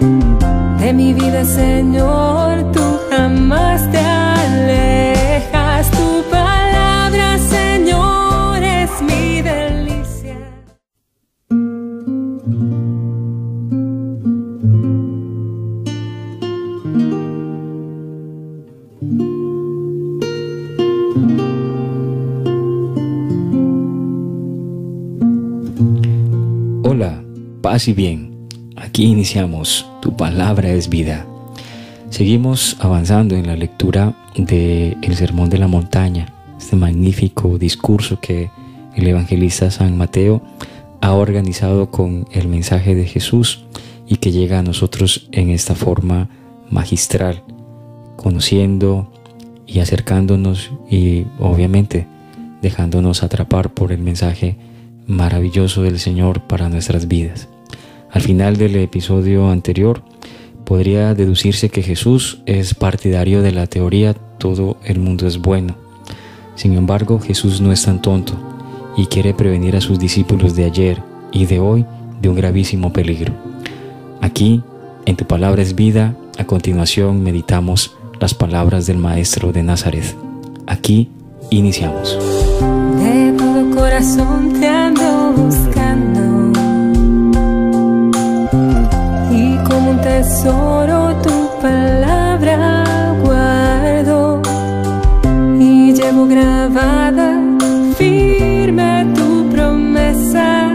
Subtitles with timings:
[0.00, 2.80] De mi vida, Señor, tú
[3.10, 10.36] jamás te alejas, tu palabra, Señor, es mi delicia.
[26.84, 27.22] Hola,
[27.62, 28.37] paz y bien.
[28.98, 31.24] Iniciamos Tu palabra es vida.
[32.10, 38.50] Seguimos avanzando en la lectura del el Sermón de la Montaña, este magnífico discurso que
[38.96, 40.42] el evangelista San Mateo
[41.00, 43.64] ha organizado con el mensaje de Jesús
[44.08, 46.28] y que llega a nosotros en esta forma
[46.68, 47.44] magistral,
[48.16, 49.12] conociendo
[49.64, 52.08] y acercándonos y obviamente
[52.62, 54.56] dejándonos atrapar por el mensaje
[55.06, 57.48] maravilloso del Señor para nuestras vidas.
[58.10, 60.02] Al final del episodio anterior,
[60.64, 65.74] podría deducirse que Jesús es partidario de la teoría todo el mundo es bueno.
[66.54, 68.34] Sin embargo, Jesús no es tan tonto
[68.96, 71.84] y quiere prevenir a sus discípulos de ayer y de hoy
[72.20, 73.32] de un gravísimo peligro.
[74.20, 74.62] Aquí,
[75.06, 80.16] en tu palabra es vida, a continuación meditamos las palabras del Maestro de Nazaret.
[80.66, 81.10] Aquí
[81.50, 82.18] iniciamos.
[82.98, 83.34] De
[83.74, 85.87] corazón te ando buscando
[90.18, 92.84] tesoro tu palabra
[93.22, 94.42] guardo
[95.60, 97.40] y llevo grabada
[97.96, 100.74] firme tu promesa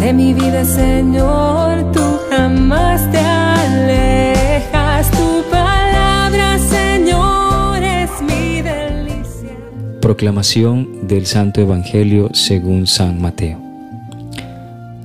[0.00, 9.54] de mi vida, Señor, tú jamás te alejas, tu palabra, Señor, es mi delicia.
[10.00, 13.58] Proclamación del Santo Evangelio según San Mateo.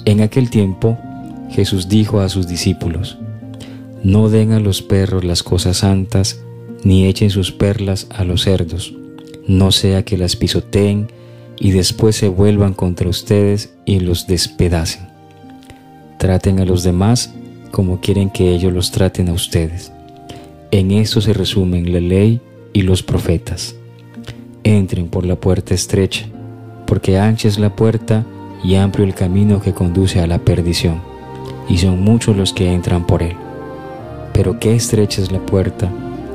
[0.05, 0.97] En aquel tiempo
[1.49, 3.17] Jesús dijo a sus discípulos,
[4.03, 6.41] No den a los perros las cosas santas,
[6.83, 8.93] ni echen sus perlas a los cerdos,
[9.47, 11.07] no sea que las pisoteen
[11.59, 15.07] y después se vuelvan contra ustedes y los despedacen.
[16.17, 17.33] Traten a los demás
[17.71, 19.91] como quieren que ellos los traten a ustedes.
[20.71, 22.41] En esto se resumen la ley
[22.73, 23.75] y los profetas.
[24.63, 26.25] Entren por la puerta estrecha,
[26.85, 28.25] porque ancha es la puerta
[28.63, 31.01] y amplio el camino que conduce a la perdición,
[31.69, 33.37] y son muchos los que entran por él.
[34.33, 35.89] Pero qué estrecha es la puerta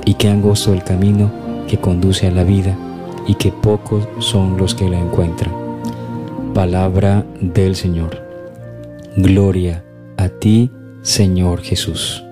[0.07, 1.31] y qué angosto el camino
[1.69, 2.77] que conduce a la vida,
[3.27, 5.53] y que pocos son los que la encuentran.
[6.53, 8.23] Palabra del Señor.
[9.17, 9.85] Gloria
[10.17, 10.71] a ti,
[11.03, 12.25] Señor Jesús.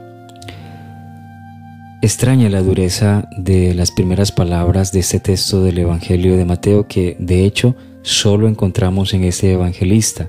[2.03, 7.17] Extraña la dureza de las primeras palabras de este texto del Evangelio de Mateo que
[7.21, 10.29] de hecho solo encontramos en este evangelista.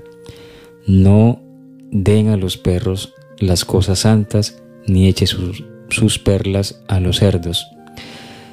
[0.86, 1.40] No
[1.94, 7.66] den a los perros las cosas santas, ni eche sus, sus perlas a los cerdos.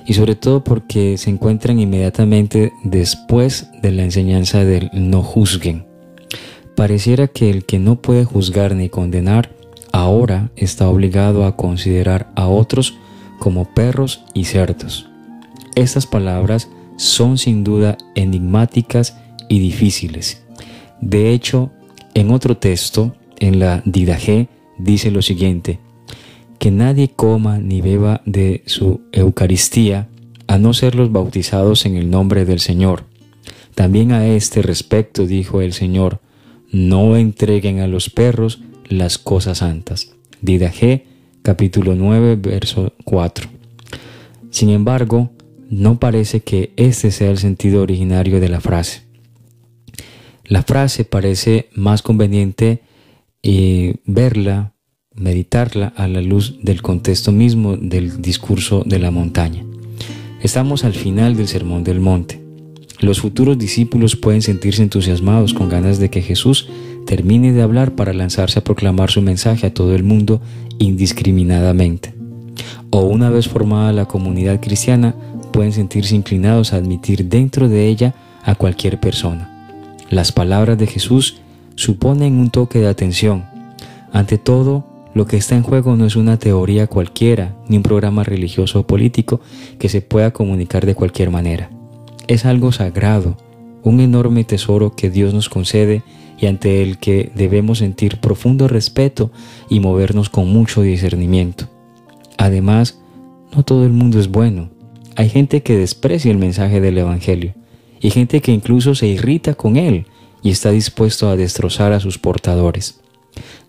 [0.06, 5.86] Y sobre todo porque se encuentran inmediatamente después de la enseñanza del no juzguen.
[6.76, 9.50] Pareciera que el que no puede juzgar ni condenar
[9.92, 12.96] ahora está obligado a considerar a otros
[13.40, 15.10] como perros y cerdos.
[15.76, 19.18] Estas palabras son sin duda enigmáticas
[19.50, 20.44] y difíciles.
[21.02, 21.72] De hecho,
[22.14, 24.48] en otro texto, en la Didaje,
[24.78, 25.80] dice lo siguiente,
[26.60, 30.08] que nadie coma ni beba de su Eucaristía,
[30.48, 33.06] a no ser los bautizados en el nombre del Señor.
[33.74, 36.20] También a este respecto dijo el Señor,
[36.72, 40.14] no entreguen a los perros las cosas santas.
[40.42, 41.06] Didaje
[41.42, 43.50] capítulo 9, verso 4.
[44.52, 45.32] Sin embargo,
[45.70, 49.04] no parece que este sea el sentido originario de la frase.
[50.46, 52.82] La frase parece más conveniente
[53.44, 54.74] eh, verla,
[55.14, 59.66] meditarla a la luz del contexto mismo del discurso de la montaña.
[60.42, 62.42] Estamos al final del Sermón del Monte.
[63.00, 66.70] Los futuros discípulos pueden sentirse entusiasmados con ganas de que Jesús
[67.06, 70.42] termine de hablar para lanzarse a proclamar su mensaje a todo el mundo
[70.78, 72.14] indiscriminadamente.
[72.92, 75.16] O una vez formada la comunidad cristiana,
[75.52, 79.50] pueden sentirse inclinados a admitir dentro de ella a cualquier persona.
[80.10, 81.42] Las palabras de Jesús
[81.76, 83.46] suponen un toque de atención.
[84.12, 88.24] Ante todo, lo que está en juego no es una teoría cualquiera, ni un programa
[88.24, 89.42] religioso o político
[89.78, 91.70] que se pueda comunicar de cualquier manera.
[92.28, 93.36] Es algo sagrado,
[93.84, 96.04] un enorme tesoro que Dios nos concede
[96.40, 99.32] y ante el que debemos sentir profundo respeto
[99.70, 101.68] y movernos con mucho discernimiento.
[102.38, 103.00] Además,
[103.56, 104.70] no todo el mundo es bueno.
[105.16, 107.54] Hay gente que desprecia el mensaje del Evangelio
[108.00, 110.06] y gente que incluso se irrita con él
[110.42, 113.02] y está dispuesto a destrozar a sus portadores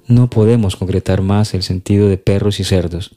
[0.06, 3.14] no podemos concretar más el sentido de perros y cerdos.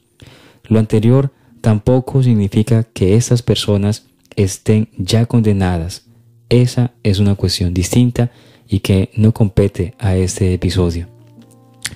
[0.64, 6.04] Lo anterior tampoco significa que estas personas estén ya condenadas.
[6.48, 8.30] Esa es una cuestión distinta
[8.68, 11.08] y que no compete a este episodio.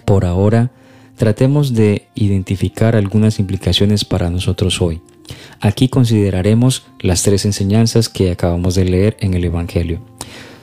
[0.04, 0.70] Por ahora,
[1.16, 5.00] tratemos de identificar algunas implicaciones para nosotros hoy.
[5.60, 10.00] Aquí consideraremos las tres enseñanzas que acabamos de leer en el Evangelio.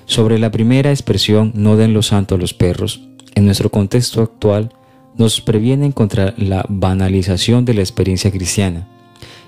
[0.07, 3.01] Sobre la primera expresión, no den los santos a los perros,
[3.35, 4.71] en nuestro contexto actual
[5.17, 8.87] nos previenen contra la banalización de la experiencia cristiana.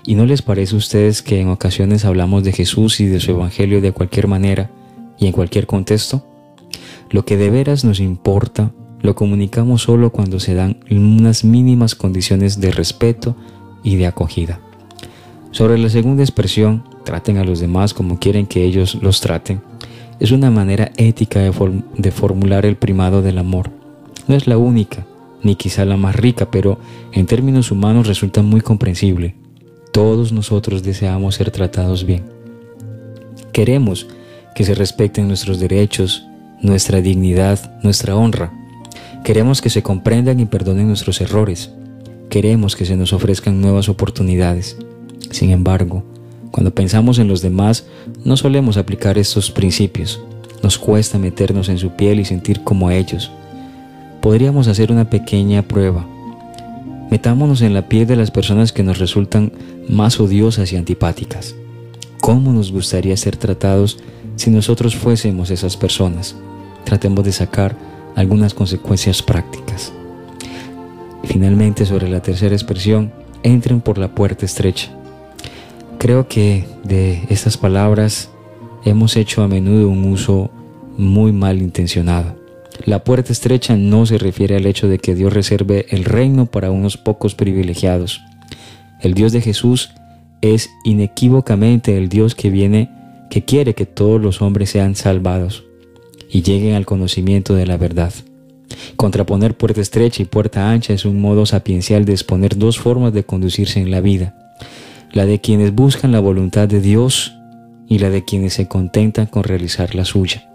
[0.04, 3.30] ¿Y no les parece a ustedes que en ocasiones hablamos de Jesús y de su
[3.30, 4.70] Evangelio de cualquier manera
[5.18, 6.26] y en cualquier contexto?
[7.08, 8.70] Lo que de veras nos importa
[9.00, 13.34] lo comunicamos solo cuando se dan unas mínimas condiciones de respeto
[13.82, 14.60] y de acogida.
[15.52, 19.62] Sobre la segunda expresión, traten a los demás como quieren que ellos los traten,
[20.20, 23.80] es una manera ética de, formular el primado del amor
[24.30, 25.06] no es la única,
[25.42, 26.78] ni quizá la más rica, pero
[27.12, 29.34] en términos humanos resulta muy comprensible.
[29.92, 32.22] Todos nosotros deseamos ser tratados bien.
[33.52, 34.06] Queremos
[34.54, 36.24] que se respeten nuestros derechos,
[36.62, 38.52] nuestra dignidad, nuestra honra.
[39.24, 41.72] Queremos que se comprendan y perdonen nuestros errores.
[42.28, 44.76] Queremos que se nos ofrezcan nuevas oportunidades.
[45.32, 46.04] Sin embargo,
[46.50, 47.86] cuando pensamos en los demás,
[48.24, 50.20] no solemos aplicar estos principios.
[50.62, 53.30] Nos cuesta meternos en su piel y sentir como ellos
[54.20, 56.06] podríamos hacer una pequeña prueba.
[57.10, 59.52] Metámonos en la piel de las personas que nos resultan
[59.88, 61.54] más odiosas y antipáticas.
[62.20, 63.98] ¿Cómo nos gustaría ser tratados
[64.36, 66.36] si nosotros fuésemos esas personas?
[66.84, 67.76] Tratemos de sacar
[68.14, 69.92] algunas consecuencias prácticas.
[71.24, 73.12] Finalmente, sobre la tercera expresión,
[73.42, 74.90] entren por la puerta estrecha.
[76.00, 78.30] Creo que de estas palabras
[78.86, 80.50] hemos hecho a menudo un uso
[80.96, 82.36] muy mal intencionado.
[82.86, 86.70] La puerta estrecha no se refiere al hecho de que Dios reserve el reino para
[86.70, 88.22] unos pocos privilegiados.
[89.02, 89.90] El Dios de Jesús
[90.40, 92.88] es inequívocamente el Dios que viene,
[93.28, 95.64] que quiere que todos los hombres sean salvados
[96.30, 98.14] y lleguen al conocimiento de la verdad.
[98.96, 103.24] Contraponer puerta estrecha y puerta ancha es un modo sapiencial de exponer dos formas de
[103.24, 104.34] conducirse en la vida,
[105.12, 107.34] la de quienes buscan la voluntad de Dios
[107.88, 110.48] y la de quienes se contentan con realizar la suya.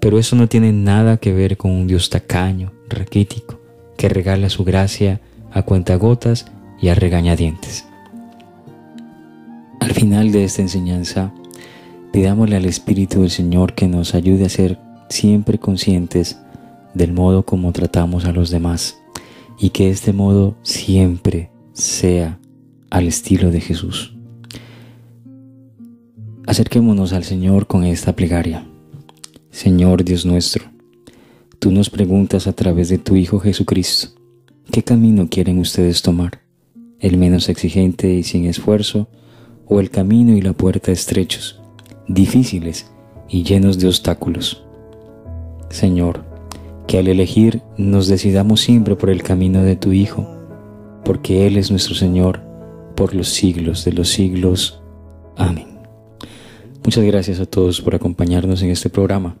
[0.00, 3.60] Pero eso no tiene nada que ver con un Dios tacaño, raquítico,
[3.96, 5.20] que regala su gracia
[5.50, 6.46] a cuentagotas
[6.80, 7.86] y a regañadientes.
[9.80, 11.32] Al final de esta enseñanza,
[12.12, 16.38] pidámosle al Espíritu del Señor que nos ayude a ser siempre conscientes
[16.94, 18.98] del modo como tratamos a los demás
[19.58, 22.38] y que este modo siempre sea
[22.92, 24.14] al estilo de Jesús.
[26.46, 28.66] Acerquémonos al Señor con esta plegaria.
[29.50, 30.64] Señor Dios nuestro,
[31.58, 34.08] tú nos preguntas a través de tu Hijo Jesucristo,
[34.70, 36.42] ¿qué camino quieren ustedes tomar?
[37.00, 39.08] ¿El menos exigente y sin esfuerzo?
[39.66, 41.62] ¿O el camino y la puerta estrechos,
[42.08, 42.90] difíciles
[43.26, 44.64] y llenos de obstáculos?
[45.70, 46.26] Señor,
[46.86, 50.28] que al elegir nos decidamos siempre por el camino de tu Hijo,
[51.06, 52.51] porque Él es nuestro Señor
[52.94, 54.82] por los siglos de los siglos.
[55.36, 55.78] Amén.
[56.84, 59.36] Muchas gracias a todos por acompañarnos en este programa.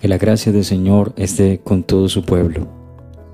[0.00, 2.68] Que la gracia del Señor esté con todo su pueblo.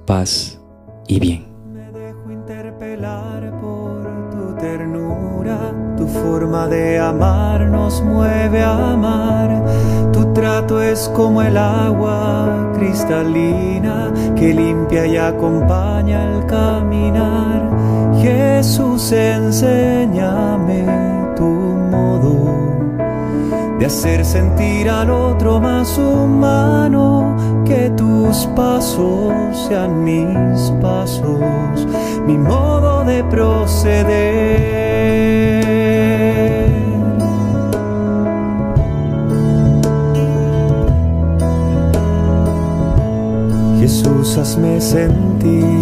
[0.07, 0.61] Paz
[1.07, 1.45] y bien.
[1.73, 10.11] Me dejo interpelar por tu ternura, tu forma de amar nos mueve a amar.
[10.13, 17.92] Tu trato es como el agua cristalina que limpia y acompaña al caminar.
[18.23, 20.87] Jesús, enséñame
[21.35, 22.47] tu modo
[23.81, 29.35] de hacer sentir al otro más humano, que tus pasos
[29.67, 31.85] sean mis pasos,
[32.25, 34.13] mi modo de proceder.
[43.81, 45.82] Jesús, hazme sentir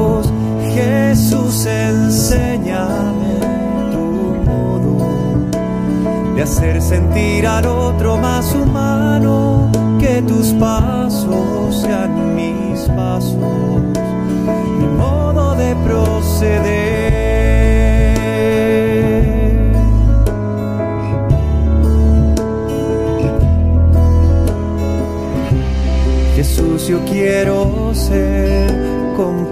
[0.81, 3.33] Jesús, enséñame
[3.91, 4.05] tu
[4.45, 4.97] modo
[6.35, 9.69] de hacer sentir al otro más humano,
[9.99, 13.81] que tus pasos sean mis pasos,
[14.79, 17.01] mi modo de proceder.
[26.35, 29.00] Jesús, yo quiero ser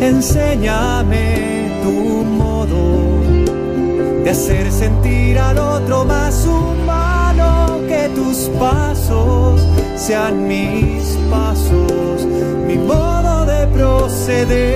[0.00, 3.20] Enséñame tu modo
[4.24, 9.60] de hacer sentir al otro más humano, que tus pasos
[9.96, 12.24] sean mis pasos,
[12.66, 14.70] mi modo de proceder.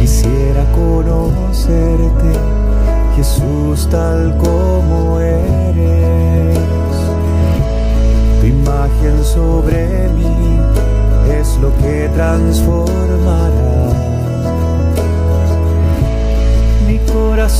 [0.00, 2.30] Quisiera conocerte,
[3.16, 4.51] Jesús, tal como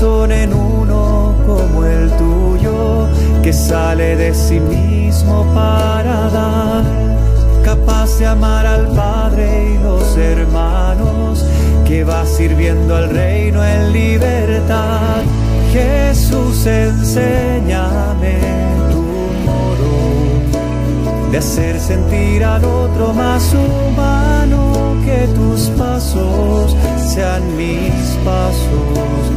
[0.02, 3.06] corazón en uno como el tuyo,
[3.42, 6.84] que sale de sí mismo para dar,
[7.64, 11.44] capaz de amar al Padre y los hermanos,
[11.86, 15.22] que va sirviendo al reino en libertad.
[15.72, 18.38] Jesús, enséñame
[18.90, 19.02] tu
[19.46, 27.92] modo de hacer sentir al otro más humano, que tus pasos sean mis
[28.24, 29.31] pasos,